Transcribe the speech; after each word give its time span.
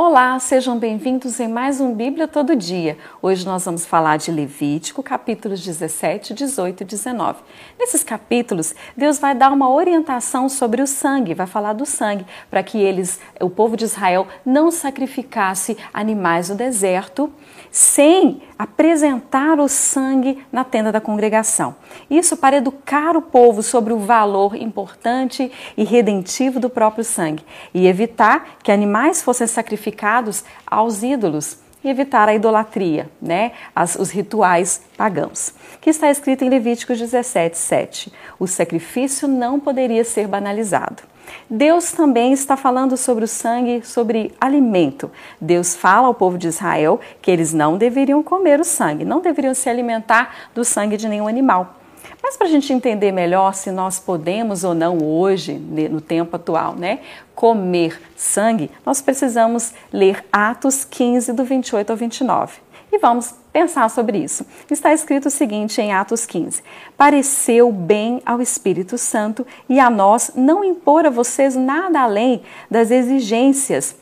Olá, 0.00 0.38
sejam 0.38 0.78
bem-vindos 0.78 1.40
em 1.40 1.48
mais 1.48 1.80
um 1.80 1.92
Bíblia 1.92 2.28
Todo 2.28 2.54
Dia. 2.54 2.96
Hoje 3.20 3.44
nós 3.44 3.64
vamos 3.64 3.84
falar 3.84 4.16
de 4.16 4.30
Levítico, 4.30 5.02
capítulos 5.02 5.60
17, 5.60 6.34
18 6.34 6.82
e 6.82 6.86
19. 6.86 7.40
Nesses 7.76 8.04
capítulos, 8.04 8.76
Deus 8.96 9.18
vai 9.18 9.34
dar 9.34 9.50
uma 9.50 9.68
orientação 9.68 10.48
sobre 10.48 10.80
o 10.80 10.86
sangue, 10.86 11.34
vai 11.34 11.48
falar 11.48 11.72
do 11.72 11.84
sangue, 11.84 12.24
para 12.48 12.62
que 12.62 12.78
eles, 12.78 13.18
o 13.40 13.50
povo 13.50 13.76
de 13.76 13.86
Israel, 13.86 14.28
não 14.46 14.70
sacrificasse 14.70 15.76
animais 15.92 16.48
no 16.48 16.54
deserto 16.54 17.28
sem 17.68 18.40
apresentar 18.58 19.60
o 19.60 19.68
sangue 19.68 20.44
na 20.50 20.64
tenda 20.64 20.90
da 20.90 21.00
congregação. 21.00 21.76
Isso 22.10 22.36
para 22.36 22.56
educar 22.56 23.16
o 23.16 23.22
povo 23.22 23.62
sobre 23.62 23.92
o 23.92 23.98
valor 23.98 24.56
importante 24.56 25.50
e 25.76 25.84
redentivo 25.84 26.58
do 26.58 26.68
próprio 26.68 27.04
sangue 27.04 27.44
e 27.72 27.86
evitar 27.86 28.58
que 28.62 28.72
animais 28.72 29.22
fossem 29.22 29.46
sacrificados 29.46 30.44
aos 30.66 31.02
ídolos 31.02 31.58
e 31.84 31.88
evitar 31.88 32.28
a 32.28 32.34
idolatria, 32.34 33.08
né? 33.22 33.52
As, 33.74 33.94
os 33.94 34.10
rituais 34.10 34.82
pagãos. 34.96 35.54
Que 35.80 35.90
está 35.90 36.10
escrito 36.10 36.44
em 36.44 36.48
Levíticos 36.48 36.98
17, 36.98 37.56
7. 37.56 38.12
O 38.38 38.48
sacrifício 38.48 39.28
não 39.28 39.60
poderia 39.60 40.02
ser 40.02 40.26
banalizado. 40.26 41.02
Deus 41.48 41.92
também 41.92 42.32
está 42.32 42.56
falando 42.56 42.96
sobre 42.96 43.24
o 43.24 43.28
sangue, 43.28 43.82
sobre 43.84 44.34
alimento. 44.40 45.10
Deus 45.40 45.74
fala 45.74 46.06
ao 46.06 46.14
povo 46.14 46.38
de 46.38 46.48
Israel 46.48 47.00
que 47.20 47.30
eles 47.30 47.52
não 47.52 47.78
deveriam 47.78 48.22
comer 48.22 48.60
o 48.60 48.64
sangue, 48.64 49.04
não 49.04 49.20
deveriam 49.20 49.54
se 49.54 49.68
alimentar 49.68 50.34
do 50.54 50.64
sangue 50.64 50.96
de 50.96 51.08
nenhum 51.08 51.28
animal. 51.28 51.74
Mas 52.22 52.36
para 52.36 52.46
a 52.46 52.50
gente 52.50 52.72
entender 52.72 53.12
melhor 53.12 53.54
se 53.54 53.70
nós 53.70 53.98
podemos 53.98 54.64
ou 54.64 54.74
não 54.74 54.98
hoje, 54.98 55.54
no 55.54 56.00
tempo 56.00 56.36
atual, 56.36 56.74
né, 56.74 57.00
comer 57.34 58.00
sangue, 58.16 58.70
nós 58.84 59.00
precisamos 59.00 59.72
ler 59.92 60.24
Atos 60.32 60.84
15, 60.84 61.32
do 61.32 61.44
28 61.44 61.90
ao 61.90 61.96
29. 61.96 62.67
E 62.90 62.98
vamos 62.98 63.34
pensar 63.52 63.90
sobre 63.90 64.18
isso. 64.18 64.46
Está 64.70 64.92
escrito 64.94 65.26
o 65.26 65.30
seguinte 65.30 65.80
em 65.80 65.92
Atos 65.92 66.24
15: 66.24 66.62
Pareceu 66.96 67.70
bem 67.70 68.22
ao 68.24 68.40
Espírito 68.40 68.96
Santo 68.96 69.46
e 69.68 69.78
a 69.78 69.90
nós 69.90 70.32
não 70.34 70.64
impor 70.64 71.06
a 71.06 71.10
vocês 71.10 71.54
nada 71.54 72.00
além 72.00 72.42
das 72.70 72.90
exigências 72.90 73.96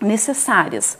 necessárias 0.00 0.98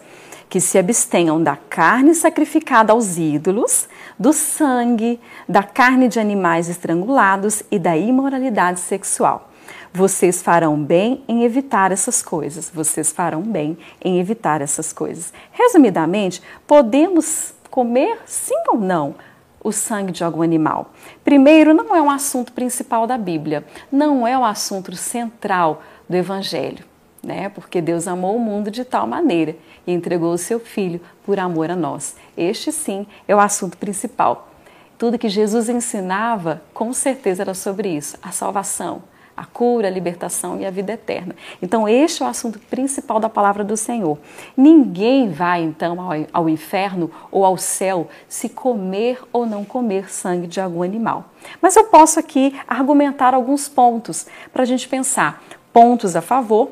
que 0.48 0.61
se 0.61 0.78
abstenham 0.78 1.42
da 1.42 1.56
carne 1.56 2.14
sacrificada 2.14 2.92
aos 2.92 3.19
ídolos, 3.19 3.89
do 4.19 4.33
sangue, 4.33 5.20
da 5.48 5.62
carne 5.62 6.09
de 6.09 6.20
animais 6.20 6.69
estrangulados 6.69 7.62
e 7.70 7.78
da 7.78 7.97
imoralidade 7.97 8.81
sexual. 8.81 9.50
Vocês 9.92 10.42
farão 10.42 10.83
bem 10.83 11.25
em 11.28 11.45
evitar 11.45 11.92
essas 11.92 12.22
coisas. 12.22 12.70
Vocês 12.72 13.12
farão 13.12 13.42
bem 13.42 13.77
em 14.03 14.19
evitar 14.19 14.61
essas 14.61 14.92
coisas. 14.92 15.33
Resumidamente, 15.53 16.42
podemos 16.67 17.55
comer 17.70 18.19
sim 18.27 18.55
ou 18.69 18.78
não 18.78 19.14
o 19.62 19.72
sangue 19.72 20.12
de 20.12 20.22
algum 20.22 20.42
animal. 20.42 20.92
Primeiro, 21.25 21.75
não 21.75 21.94
é 21.94 22.00
um 22.00 22.11
assunto 22.11 22.53
principal 22.53 23.06
da 23.06 23.19
Bíblia, 23.19 23.64
não 23.91 24.27
é 24.27 24.37
o 24.37 24.42
um 24.42 24.44
assunto 24.44 24.94
central 24.94 25.83
do 26.09 26.17
Evangelho 26.17 26.84
né? 27.27 27.48
Porque 27.48 27.83
Deus 27.83 28.06
amou 28.06 28.37
o 28.37 28.41
mundo 28.41 28.70
de 28.70 28.84
tal 28.84 29.05
maneira 29.05 29.56
e 29.84 29.92
entregou 29.92 30.33
o 30.33 30.39
seu 30.39 30.61
filho 30.61 31.00
por 31.25 31.41
amor 31.41 31.70
a 31.70 31.77
nós. 31.77 32.14
Este 32.37 32.70
sim 32.70 33.05
é 33.27 33.34
o 33.34 33.41
assunto 33.41 33.77
principal. 33.77 34.48
Tudo 34.97 35.19
que 35.19 35.28
Jesus 35.28 35.69
ensinava, 35.69 36.62
com 36.72 36.92
certeza 36.92 37.42
era 37.42 37.53
sobre 37.53 37.89
isso, 37.89 38.17
a 38.22 38.31
salvação, 38.31 39.03
a 39.37 39.45
cura, 39.45 39.89
a 39.89 39.91
libertação 39.91 40.59
e 40.59 40.65
a 40.65 40.70
vida 40.70 40.92
eterna. 40.92 41.37
Então, 41.61 41.87
este 41.87 42.23
é 42.23 42.27
o 42.27 42.29
assunto 42.29 42.59
principal 42.59 43.20
da 43.20 43.29
palavra 43.29 43.62
do 43.62 43.77
Senhor. 43.77 44.19
Ninguém 44.56 45.31
vai 45.31 45.62
então 45.62 46.01
ao, 46.01 46.12
ao 46.33 46.49
inferno 46.49 47.10
ou 47.31 47.44
ao 47.44 47.59
céu 47.59 48.09
se 48.28 48.49
comer 48.49 49.21
ou 49.33 49.44
não 49.44 49.65
comer 49.65 50.10
sangue 50.10 50.47
de 50.47 50.60
algum 50.60 50.83
animal. 50.83 51.27
Mas 51.60 51.77
eu 51.77 51.84
posso 51.84 52.19
aqui 52.19 52.59
argumentar 52.66 53.34
alguns 53.34 53.69
pontos 53.69 54.27
para 54.53 54.62
a 54.62 54.66
gente 54.66 54.88
pensar. 54.88 55.43
Pontos 55.72 56.16
a 56.16 56.22
favor 56.22 56.71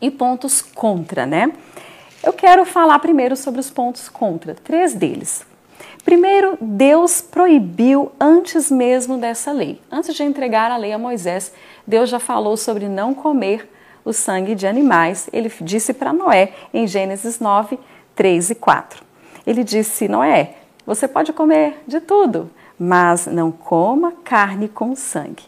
e 0.00 0.10
pontos 0.10 0.62
contra, 0.62 1.26
né? 1.26 1.52
Eu 2.22 2.32
quero 2.32 2.64
falar 2.64 2.98
primeiro 3.00 3.36
sobre 3.36 3.60
os 3.60 3.70
pontos 3.70 4.08
contra, 4.08 4.54
três 4.54 4.94
deles. 4.94 5.44
Primeiro, 6.04 6.58
Deus 6.60 7.20
proibiu 7.20 8.12
antes 8.20 8.70
mesmo 8.70 9.18
dessa 9.18 9.52
lei. 9.52 9.80
Antes 9.90 10.14
de 10.14 10.22
entregar 10.22 10.70
a 10.70 10.76
lei 10.76 10.92
a 10.92 10.98
Moisés, 10.98 11.52
Deus 11.86 12.10
já 12.10 12.18
falou 12.18 12.56
sobre 12.56 12.88
não 12.88 13.14
comer 13.14 13.70
o 14.04 14.12
sangue 14.12 14.54
de 14.54 14.66
animais. 14.66 15.28
Ele 15.32 15.50
disse 15.60 15.94
para 15.94 16.12
Noé 16.12 16.52
em 16.72 16.86
Gênesis 16.86 17.40
9, 17.40 17.78
3 18.14 18.50
e 18.50 18.54
4. 18.54 19.02
Ele 19.46 19.64
disse: 19.64 20.08
Noé, 20.08 20.56
você 20.86 21.08
pode 21.08 21.32
comer 21.32 21.82
de 21.86 22.00
tudo, 22.00 22.50
mas 22.78 23.26
não 23.26 23.50
coma 23.50 24.12
carne 24.24 24.68
com 24.68 24.94
sangue. 24.94 25.44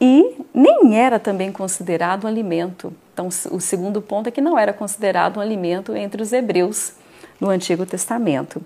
E 0.00 0.36
nem 0.54 0.98
era 0.98 1.18
também 1.18 1.50
considerado 1.50 2.24
um 2.24 2.28
alimento 2.28 2.92
então, 3.18 3.28
o 3.50 3.60
segundo 3.60 4.00
ponto 4.00 4.28
é 4.28 4.30
que 4.30 4.40
não 4.40 4.56
era 4.56 4.72
considerado 4.72 5.38
um 5.38 5.40
alimento 5.40 5.96
entre 5.96 6.22
os 6.22 6.32
hebreus 6.32 6.92
no 7.40 7.50
Antigo 7.50 7.84
Testamento. 7.84 8.62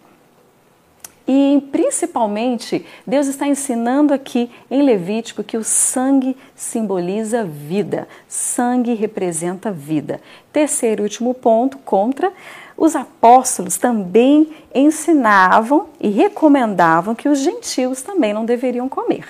E 1.35 1.67
principalmente, 1.73 2.85
Deus 3.07 3.27
está 3.27 3.47
ensinando 3.47 4.13
aqui 4.13 4.51
em 4.71 4.83
Levítico 4.83 5.43
que 5.43 5.57
o 5.57 5.65
sangue 5.65 6.37
simboliza 6.55 7.43
vida, 7.43 8.07
sangue 8.29 8.93
representa 8.93 9.73
vida. 9.73 10.21
Terceiro 10.53 11.01
e 11.01 11.05
último 11.05 11.33
ponto, 11.33 11.79
contra, 11.79 12.31
os 12.77 12.95
apóstolos 12.95 13.79
também 13.79 14.53
ensinavam 14.75 15.87
e 15.99 16.11
recomendavam 16.11 17.15
que 17.15 17.31
os 17.31 17.39
gentios 17.39 18.03
também 18.03 18.35
não 18.35 18.45
deveriam 18.45 18.87
comer. 18.87 19.25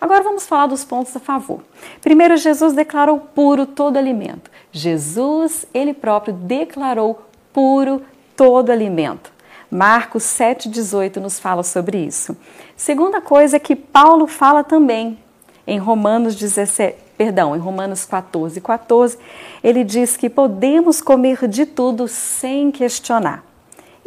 Agora 0.00 0.22
vamos 0.22 0.46
falar 0.46 0.68
dos 0.68 0.82
pontos 0.82 1.14
a 1.14 1.20
favor. 1.20 1.60
Primeiro, 2.00 2.38
Jesus 2.38 2.72
declarou 2.72 3.20
puro 3.20 3.66
todo 3.66 3.98
alimento. 3.98 4.50
Jesus, 4.72 5.66
ele 5.74 5.92
próprio, 5.92 6.32
declarou 6.32 7.20
puro 7.52 8.00
todo 8.34 8.72
alimento. 8.72 9.33
Marcos 9.74 10.22
7,18 10.22 11.16
nos 11.16 11.40
fala 11.40 11.64
sobre 11.64 11.98
isso. 11.98 12.36
Segunda 12.76 13.20
coisa 13.20 13.56
é 13.56 13.58
que 13.58 13.74
Paulo 13.74 14.28
fala 14.28 14.62
também 14.62 15.18
em 15.66 15.78
Romanos 15.78 16.36
17, 16.36 16.96
perdão, 17.18 17.56
em 17.56 17.58
Romanos 17.58 18.04
14, 18.04 18.60
14, 18.60 19.18
ele 19.64 19.82
diz 19.82 20.16
que 20.16 20.30
podemos 20.30 21.00
comer 21.00 21.48
de 21.48 21.66
tudo 21.66 22.06
sem 22.06 22.70
questionar. 22.70 23.42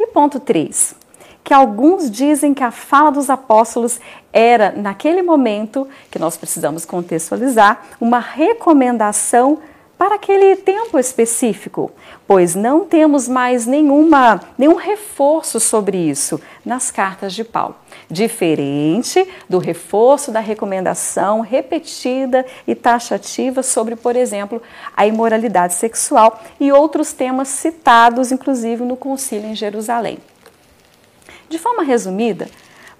E 0.00 0.06
ponto 0.06 0.40
3 0.40 0.96
que 1.44 1.54
alguns 1.54 2.10
dizem 2.10 2.52
que 2.52 2.62
a 2.62 2.70
fala 2.70 3.10
dos 3.10 3.30
apóstolos 3.30 3.98
era, 4.30 4.70
naquele 4.72 5.22
momento, 5.22 5.88
que 6.10 6.18
nós 6.18 6.36
precisamos 6.36 6.84
contextualizar, 6.84 7.82
uma 7.98 8.18
recomendação 8.18 9.58
para 9.98 10.14
aquele 10.14 10.54
tempo 10.54 10.96
específico, 10.96 11.90
pois 12.24 12.54
não 12.54 12.84
temos 12.84 13.26
mais 13.26 13.66
nenhuma, 13.66 14.40
nenhum 14.56 14.76
reforço 14.76 15.58
sobre 15.58 15.98
isso 15.98 16.40
nas 16.64 16.88
cartas 16.88 17.34
de 17.34 17.42
Paulo. 17.42 17.74
Diferente 18.08 19.26
do 19.48 19.58
reforço 19.58 20.30
da 20.30 20.38
recomendação 20.38 21.40
repetida 21.40 22.46
e 22.64 22.76
taxativa 22.76 23.60
sobre, 23.62 23.96
por 23.96 24.14
exemplo, 24.14 24.62
a 24.96 25.04
imoralidade 25.04 25.74
sexual 25.74 26.40
e 26.60 26.70
outros 26.70 27.12
temas 27.12 27.48
citados, 27.48 28.30
inclusive, 28.30 28.84
no 28.84 28.96
concílio 28.96 29.50
em 29.50 29.56
Jerusalém. 29.56 30.18
De 31.48 31.58
forma 31.58 31.82
resumida, 31.82 32.48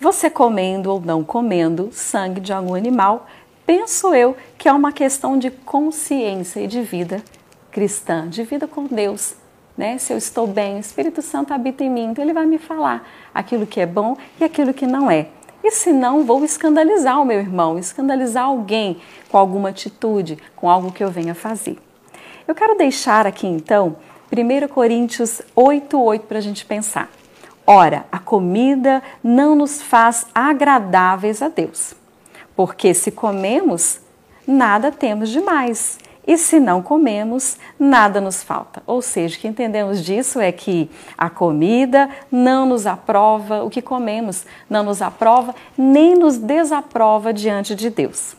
você 0.00 0.28
comendo 0.28 0.91
ou 0.91 1.00
não 1.00 1.22
comendo 1.22 1.91
sangue 1.92 2.41
de 2.41 2.53
algum 2.53 2.75
animal, 2.75 3.26
penso 3.69 4.15
eu 4.15 4.34
que 4.56 4.67
é 4.67 4.73
uma 4.73 4.92
questão 4.92 5.39
de 5.39 5.51
consciência 5.51 6.60
e 6.60 6.66
de 6.66 6.81
vida 6.81 7.22
cristã, 7.71 8.27
de 8.27 8.42
vida 8.42 8.66
com 8.66 8.84
Deus. 8.84 9.34
Né? 9.77 9.98
Se 9.98 10.10
eu 10.10 10.16
estou 10.16 10.47
bem, 10.47 10.77
o 10.77 10.81
Espírito 10.81 11.21
Santo 11.21 11.53
habita 11.53 11.84
em 11.84 11.91
mim, 11.91 12.07
então 12.07 12.25
ele 12.25 12.33
vai 12.33 12.47
me 12.47 12.57
falar 12.57 13.07
aquilo 13.34 13.66
que 13.66 13.78
é 13.78 13.84
bom 13.84 14.16
e 14.41 14.45
aquilo 14.45 14.72
que 14.72 14.87
não 14.87 15.10
é. 15.10 15.28
E 15.63 15.71
se 15.71 15.92
não, 15.92 16.25
vou 16.25 16.42
escandalizar 16.47 17.21
o 17.21 17.27
meu 17.27 17.39
irmão, 17.39 17.78
escandalizar 17.78 18.45
alguém 18.45 19.03
com 19.31 19.37
alguma 19.37 19.69
atitude, 19.69 20.39
com 20.57 20.71
algo 20.71 20.91
que 20.91 21.04
eu 21.04 21.10
venha 21.10 21.34
fazer. 21.34 21.77
Eu 22.47 22.54
quero 22.54 22.75
deixar 22.75 23.27
aqui 23.27 23.47
então 23.47 23.97
1 24.33 24.69
Coríntios 24.69 25.42
8, 25.54 26.03
8 26.03 26.27
para 26.27 26.39
a 26.39 26.41
gente 26.41 26.65
pensar. 26.65 27.10
Ora, 27.66 28.07
a 28.10 28.19
comida 28.19 29.03
não 29.22 29.54
nos 29.54 29.83
faz 29.83 30.27
agradáveis 30.34 31.42
a 31.42 31.48
Deus, 31.48 31.92
porque 32.59 32.93
se 32.93 33.13
comemos, 33.13 34.01
nada 34.45 34.91
temos 34.91 35.28
demais. 35.28 35.97
E 36.27 36.37
se 36.37 36.59
não 36.59 36.83
comemos, 36.83 37.57
nada 37.78 38.21
nos 38.21 38.43
falta. 38.43 38.83
Ou 38.84 39.01
seja, 39.01 39.37
o 39.37 39.39
que 39.39 39.47
entendemos 39.47 40.05
disso 40.05 40.41
é 40.41 40.51
que 40.51 40.91
a 41.16 41.31
comida 41.31 42.10
não 42.28 42.66
nos 42.66 42.84
aprova, 42.84 43.63
o 43.63 43.71
que 43.71 43.81
comemos 43.81 44.45
não 44.69 44.83
nos 44.83 45.01
aprova, 45.01 45.55
nem 45.77 46.16
nos 46.16 46.37
desaprova 46.37 47.33
diante 47.33 47.77
de 47.77 47.91
Deus. 47.91 48.34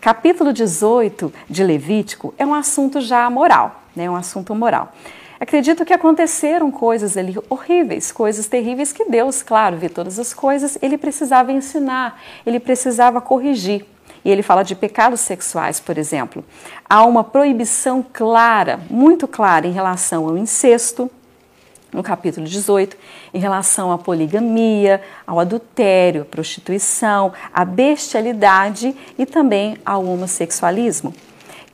Capítulo 0.00 0.52
18 0.52 1.32
de 1.48 1.62
Levítico 1.62 2.34
é 2.36 2.44
um 2.44 2.54
assunto 2.54 3.00
já 3.00 3.30
moral, 3.30 3.83
né? 3.94 4.08
um 4.08 4.16
assunto 4.16 4.54
moral. 4.54 4.92
Acredito 5.38 5.84
que 5.84 5.92
aconteceram 5.92 6.70
coisas 6.70 7.16
ali 7.16 7.36
horríveis, 7.50 8.10
coisas 8.12 8.46
terríveis 8.46 8.92
que 8.92 9.04
Deus, 9.04 9.42
claro, 9.42 9.76
vê 9.76 9.88
todas 9.88 10.18
as 10.18 10.32
coisas, 10.32 10.78
ele 10.80 10.96
precisava 10.96 11.52
ensinar, 11.52 12.20
ele 12.46 12.60
precisava 12.60 13.20
corrigir. 13.20 13.84
E 14.24 14.30
ele 14.30 14.42
fala 14.42 14.62
de 14.62 14.74
pecados 14.74 15.20
sexuais, 15.20 15.78
por 15.78 15.98
exemplo. 15.98 16.42
Há 16.88 17.04
uma 17.04 17.22
proibição 17.22 18.02
clara, 18.10 18.80
muito 18.88 19.28
clara, 19.28 19.66
em 19.66 19.72
relação 19.72 20.26
ao 20.26 20.38
incesto, 20.38 21.10
no 21.92 22.02
capítulo 22.02 22.46
18, 22.46 22.96
em 23.34 23.38
relação 23.38 23.92
à 23.92 23.98
poligamia, 23.98 25.02
ao 25.26 25.38
adultério, 25.38 26.22
à 26.22 26.24
prostituição, 26.24 27.32
à 27.52 27.64
bestialidade 27.64 28.96
e 29.18 29.26
também 29.26 29.76
ao 29.84 30.04
homossexualismo. 30.04 31.14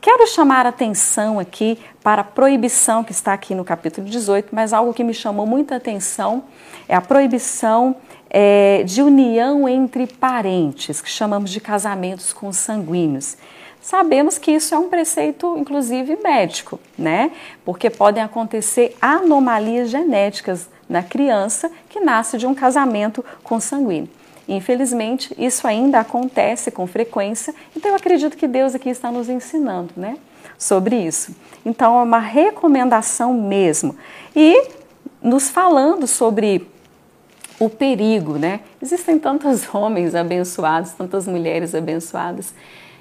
Quero 0.00 0.26
chamar 0.26 0.64
atenção 0.64 1.38
aqui 1.38 1.78
para 2.02 2.22
a 2.22 2.24
proibição 2.24 3.04
que 3.04 3.12
está 3.12 3.34
aqui 3.34 3.54
no 3.54 3.62
capítulo 3.66 4.08
18, 4.08 4.48
mas 4.50 4.72
algo 4.72 4.94
que 4.94 5.04
me 5.04 5.12
chamou 5.12 5.46
muita 5.46 5.76
atenção 5.76 6.44
é 6.88 6.96
a 6.96 7.02
proibição 7.02 7.94
é, 8.30 8.82
de 8.82 9.02
união 9.02 9.68
entre 9.68 10.06
parentes, 10.06 11.02
que 11.02 11.10
chamamos 11.10 11.50
de 11.50 11.60
casamentos 11.60 12.32
consanguíneos. 12.32 13.36
Sabemos 13.82 14.38
que 14.38 14.50
isso 14.50 14.74
é 14.74 14.78
um 14.78 14.88
preceito, 14.88 15.58
inclusive, 15.58 16.16
médico, 16.22 16.80
né? 16.96 17.30
Porque 17.62 17.90
podem 17.90 18.22
acontecer 18.22 18.96
anomalias 19.02 19.90
genéticas 19.90 20.70
na 20.88 21.02
criança 21.02 21.70
que 21.90 22.00
nasce 22.00 22.38
de 22.38 22.46
um 22.46 22.54
casamento 22.54 23.22
consanguíneo. 23.42 24.08
Infelizmente, 24.48 25.34
isso 25.38 25.66
ainda 25.66 26.00
acontece 26.00 26.70
com 26.70 26.86
frequência, 26.86 27.54
então 27.76 27.90
eu 27.90 27.96
acredito 27.96 28.36
que 28.36 28.48
Deus 28.48 28.74
aqui 28.74 28.88
está 28.88 29.10
nos 29.10 29.28
ensinando, 29.28 29.92
né? 29.96 30.16
Sobre 30.58 30.96
isso. 30.96 31.34
Então, 31.64 31.98
é 31.98 32.02
uma 32.02 32.18
recomendação 32.18 33.32
mesmo. 33.34 33.96
E 34.34 34.68
nos 35.22 35.48
falando 35.48 36.06
sobre 36.06 36.68
o 37.58 37.68
perigo, 37.68 38.38
né? 38.38 38.60
Existem 38.82 39.18
tantos 39.18 39.68
homens 39.72 40.14
abençoados, 40.14 40.92
tantas 40.92 41.26
mulheres 41.26 41.74
abençoadas 41.74 42.54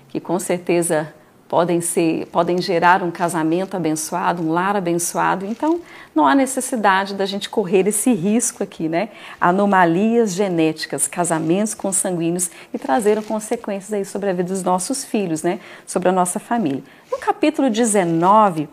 que 0.09 0.19
com 0.19 0.37
certeza 0.39 1.13
podem 1.49 1.81
ser, 1.81 2.27
podem 2.27 2.61
gerar 2.61 3.01
um 3.01 3.09
casamento 3.09 3.75
abençoado, 3.75 4.43
um 4.43 4.51
lar 4.51 4.75
abençoado. 4.75 5.47
Então, 5.47 5.81
não 6.13 6.27
há 6.27 6.35
necessidade 6.35 7.15
da 7.15 7.25
gente 7.25 7.49
correr 7.49 7.87
esse 7.87 8.13
risco 8.13 8.61
aqui, 8.61 8.87
né? 8.87 9.09
Anomalias 9.41 10.33
genéticas, 10.35 11.07
casamentos 11.07 11.73
consanguíneos 11.73 12.51
e 12.71 12.77
trazeram 12.77 13.23
consequências 13.23 13.91
aí 13.91 14.05
sobre 14.05 14.29
a 14.29 14.33
vida 14.33 14.49
dos 14.53 14.61
nossos 14.61 15.03
filhos, 15.03 15.41
né? 15.41 15.59
Sobre 15.87 16.09
a 16.09 16.11
nossa 16.11 16.39
família. 16.39 16.83
No 17.11 17.17
capítulo 17.17 17.67
19, 17.67 18.69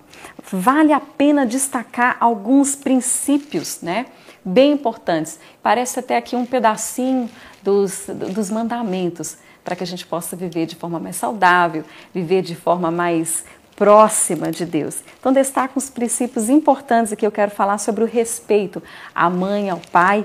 vale 0.53 0.93
a 0.93 1.01
pena 1.01 1.47
destacar 1.47 2.19
alguns 2.21 2.77
princípios, 2.77 3.81
né? 3.81 4.05
Bem 4.45 4.73
importantes. 4.73 5.41
Parece 5.63 5.99
até 5.99 6.19
aqui 6.19 6.37
um 6.37 6.45
pedacinho 6.45 7.31
dos, 7.63 8.05
dos 8.07 8.51
mandamentos 8.51 9.39
para 9.67 9.75
que 9.75 9.83
a 9.83 9.87
gente 9.87 10.07
possa 10.07 10.37
viver 10.37 10.65
de 10.65 10.77
forma 10.77 11.01
mais 11.01 11.17
saudável, 11.17 11.83
viver 12.15 12.41
de 12.41 12.55
forma 12.55 12.89
mais 12.89 13.45
próxima 13.75 14.53
de 14.53 14.65
Deus. 14.65 15.03
Então, 15.19 15.33
destaco 15.33 15.77
os 15.77 15.91
princípios 15.91 16.49
importantes 16.49 17.13
aqui. 17.13 17.27
Eu 17.27 17.33
quero 17.33 17.51
falar 17.51 17.79
sobre 17.79 18.05
o 18.05 18.07
respeito 18.07 18.81
à 19.13 19.29
mãe, 19.29 19.69
ao 19.69 19.81
pai. 19.91 20.25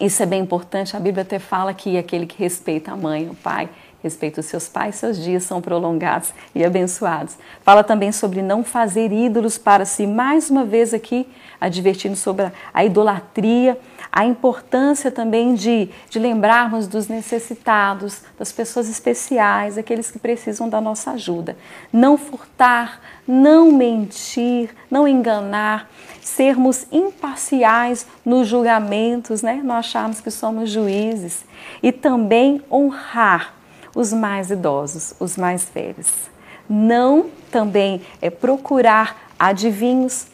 Isso 0.00 0.22
é 0.22 0.26
bem 0.26 0.42
importante. 0.42 0.96
A 0.96 1.00
Bíblia 1.00 1.22
até 1.22 1.40
fala 1.40 1.74
que 1.74 1.98
aquele 1.98 2.24
que 2.24 2.38
respeita 2.38 2.92
a 2.92 2.96
mãe, 2.96 3.28
o 3.28 3.34
pai, 3.34 3.68
respeita 4.00 4.38
os 4.38 4.46
seus 4.46 4.68
pais, 4.68 4.94
seus 4.94 5.18
dias 5.18 5.42
são 5.42 5.60
prolongados 5.60 6.32
e 6.54 6.64
abençoados. 6.64 7.36
Fala 7.62 7.82
também 7.82 8.12
sobre 8.12 8.42
não 8.42 8.62
fazer 8.62 9.10
ídolos 9.10 9.58
para 9.58 9.84
si. 9.84 10.06
Mais 10.06 10.50
uma 10.50 10.64
vez 10.64 10.94
aqui, 10.94 11.26
advertindo 11.60 12.14
sobre 12.14 12.48
a 12.72 12.84
idolatria 12.84 13.76
a 14.16 14.24
importância 14.24 15.10
também 15.10 15.56
de, 15.56 15.90
de 16.08 16.20
lembrarmos 16.20 16.86
dos 16.86 17.08
necessitados, 17.08 18.22
das 18.38 18.52
pessoas 18.52 18.88
especiais, 18.88 19.76
aqueles 19.76 20.08
que 20.08 20.20
precisam 20.20 20.68
da 20.68 20.80
nossa 20.80 21.10
ajuda. 21.10 21.56
Não 21.92 22.16
furtar, 22.16 23.00
não 23.26 23.72
mentir, 23.72 24.70
não 24.88 25.08
enganar, 25.08 25.90
sermos 26.20 26.86
imparciais 26.92 28.06
nos 28.24 28.46
julgamentos, 28.46 29.42
né? 29.42 29.60
não 29.64 29.74
acharmos 29.74 30.20
que 30.20 30.30
somos 30.30 30.70
juízes. 30.70 31.44
E 31.82 31.90
também 31.90 32.62
honrar 32.70 33.52
os 33.96 34.12
mais 34.12 34.48
idosos, 34.48 35.12
os 35.18 35.36
mais 35.36 35.64
velhos. 35.64 36.30
Não 36.70 37.26
também 37.50 38.00
é 38.22 38.30
procurar 38.30 39.32
adivinhos, 39.36 40.28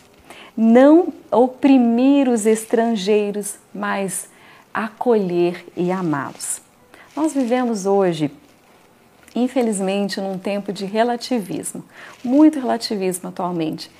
não 0.62 1.10
oprimir 1.30 2.28
os 2.28 2.44
estrangeiros, 2.44 3.54
mas 3.74 4.28
acolher 4.74 5.64
e 5.74 5.90
amá-los. 5.90 6.60
Nós 7.16 7.32
vivemos 7.32 7.86
hoje, 7.86 8.30
infelizmente, 9.34 10.20
num 10.20 10.36
tempo 10.38 10.70
de 10.70 10.84
relativismo, 10.84 11.82
muito 12.22 12.60
relativismo 12.60 13.30
atualmente. 13.30 13.90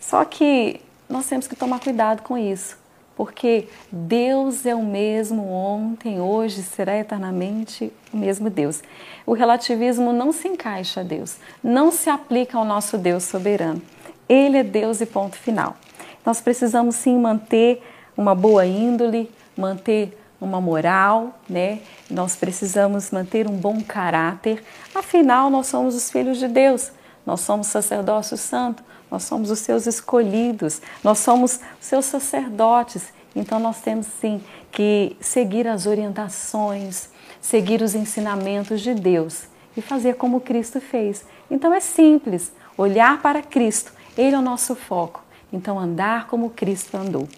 Só 0.00 0.24
que 0.24 0.80
nós 1.08 1.26
temos 1.26 1.48
que 1.48 1.56
tomar 1.56 1.80
cuidado 1.80 2.22
com 2.22 2.38
isso, 2.38 2.78
porque 3.16 3.66
Deus 3.90 4.64
é 4.64 4.74
o 4.74 4.84
mesmo 4.84 5.50
ontem, 5.50 6.20
hoje, 6.20 6.62
será 6.62 6.96
eternamente 6.96 7.92
o 8.12 8.16
mesmo 8.16 8.48
Deus. 8.48 8.84
O 9.26 9.32
relativismo 9.32 10.12
não 10.12 10.30
se 10.30 10.46
encaixa 10.46 11.00
a 11.00 11.02
Deus, 11.02 11.38
não 11.60 11.90
se 11.90 12.08
aplica 12.08 12.56
ao 12.56 12.64
nosso 12.64 12.96
Deus 12.96 13.24
soberano. 13.24 13.82
Ele 14.28 14.58
é 14.58 14.62
Deus 14.62 15.00
e 15.00 15.06
ponto 15.06 15.36
final. 15.36 15.76
Nós 16.24 16.40
precisamos 16.40 16.96
sim 16.96 17.18
manter 17.18 17.82
uma 18.16 18.34
boa 18.34 18.64
índole, 18.64 19.30
manter 19.56 20.16
uma 20.40 20.60
moral, 20.60 21.38
né? 21.48 21.80
Nós 22.10 22.36
precisamos 22.36 23.10
manter 23.10 23.48
um 23.48 23.56
bom 23.56 23.80
caráter. 23.82 24.62
Afinal, 24.94 25.50
nós 25.50 25.66
somos 25.66 25.94
os 25.94 26.10
filhos 26.10 26.38
de 26.38 26.48
Deus. 26.48 26.92
Nós 27.24 27.40
somos 27.40 27.68
sacerdócio 27.68 28.36
santo, 28.36 28.82
nós 29.10 29.24
somos 29.24 29.50
os 29.50 29.58
seus 29.60 29.86
escolhidos, 29.86 30.82
nós 31.02 31.18
somos 31.18 31.58
seus 31.80 32.04
sacerdotes. 32.04 33.12
Então 33.34 33.58
nós 33.58 33.80
temos 33.80 34.06
sim 34.20 34.42
que 34.70 35.16
seguir 35.20 35.66
as 35.66 35.86
orientações, 35.86 37.08
seguir 37.40 37.80
os 37.82 37.94
ensinamentos 37.94 38.80
de 38.80 38.94
Deus 38.94 39.44
e 39.76 39.80
fazer 39.80 40.16
como 40.16 40.40
Cristo 40.40 40.80
fez. 40.80 41.24
Então 41.50 41.72
é 41.72 41.80
simples, 41.80 42.52
olhar 42.76 43.20
para 43.22 43.42
Cristo, 43.42 43.92
ele 44.16 44.36
é 44.36 44.38
o 44.38 44.42
nosso 44.42 44.74
foco. 44.74 45.23
Então, 45.54 45.78
andar 45.78 46.26
como 46.26 46.50
Cristo 46.50 46.96
andou. 46.96 47.28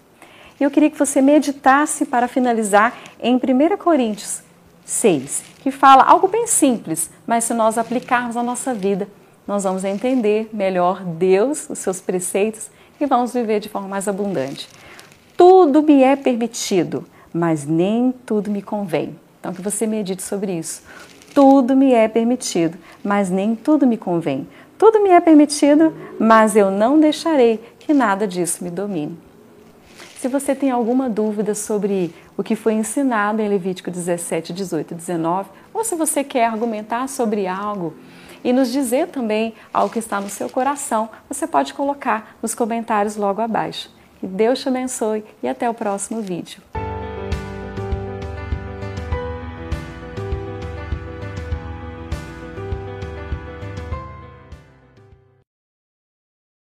E 0.59 0.63
eu 0.63 0.71
queria 0.71 0.89
que 0.89 0.97
você 0.97 1.21
meditasse 1.21 2.03
para 2.03 2.27
finalizar 2.27 2.97
em 3.21 3.35
1 3.35 3.77
Coríntios 3.77 4.41
6, 4.83 5.43
que 5.61 5.69
fala 5.69 6.03
algo 6.03 6.27
bem 6.27 6.47
simples, 6.47 7.11
mas 7.27 7.43
se 7.43 7.53
nós 7.53 7.77
aplicarmos 7.77 8.35
a 8.35 8.41
nossa 8.41 8.73
vida, 8.73 9.07
nós 9.47 9.65
vamos 9.65 9.83
entender 9.83 10.49
melhor 10.51 11.03
Deus, 11.03 11.69
os 11.69 11.77
seus 11.77 12.01
preceitos 12.01 12.71
e 12.99 13.05
vamos 13.05 13.33
viver 13.33 13.59
de 13.59 13.69
forma 13.69 13.87
mais 13.87 14.07
abundante. 14.07 14.67
Tudo 15.37 15.83
me 15.83 16.01
é 16.01 16.15
permitido, 16.15 17.05
mas 17.31 17.67
nem 17.67 18.11
tudo 18.25 18.49
me 18.49 18.63
convém. 18.63 19.15
Então, 19.39 19.53
que 19.53 19.61
você 19.61 19.85
medite 19.85 20.23
sobre 20.23 20.57
isso. 20.57 20.81
Tudo 21.35 21.75
me 21.75 21.93
é 21.93 22.07
permitido, 22.07 22.79
mas 23.03 23.29
nem 23.29 23.55
tudo 23.55 23.85
me 23.85 23.95
convém. 23.95 24.47
Tudo 24.77 25.01
me 25.01 25.09
é 25.09 25.19
permitido, 25.19 25.93
mas 26.19 26.55
eu 26.55 26.69
não 26.69 26.99
deixarei 26.99 27.59
que 27.87 27.93
nada 27.93 28.27
disso 28.27 28.65
me 28.65 28.69
domine. 28.69 29.17
Se 30.19 30.27
você 30.27 30.53
tem 30.53 30.69
alguma 30.69 31.09
dúvida 31.09 31.55
sobre 31.55 32.13
o 32.35 32.43
que 32.43 32.53
foi 32.53 32.73
ensinado 32.73 33.41
em 33.41 33.47
Levítico 33.47 33.89
17, 33.89 34.51
18 34.51 34.91
e 34.93 34.95
19, 34.95 35.49
ou 35.73 35.85
se 35.85 35.95
você 35.95 36.21
quer 36.21 36.47
argumentar 36.47 37.07
sobre 37.07 37.47
algo 37.47 37.93
e 38.43 38.51
nos 38.51 38.73
dizer 38.73 39.07
também 39.07 39.53
algo 39.73 39.91
que 39.91 39.99
está 39.99 40.19
no 40.19 40.29
seu 40.29 40.49
coração, 40.49 41.09
você 41.29 41.47
pode 41.47 41.73
colocar 41.73 42.35
nos 42.41 42.53
comentários 42.53 43.15
logo 43.15 43.41
abaixo. 43.41 43.89
Que 44.19 44.27
Deus 44.27 44.59
te 44.59 44.67
abençoe 44.67 45.23
e 45.41 45.47
até 45.47 45.69
o 45.69 45.73
próximo 45.73 46.19
vídeo. 46.19 46.61